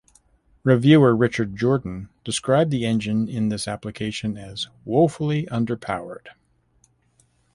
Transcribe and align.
Reviewer 0.63 1.15
Richard 1.15 1.55
Jordan 1.55 2.09
described 2.23 2.71
the 2.71 2.87
engine 2.87 3.27
in 3.29 3.49
this 3.49 3.67
application 3.67 4.35
as 4.35 4.65
"woefully 4.83 5.45
underpowered". 5.51 6.25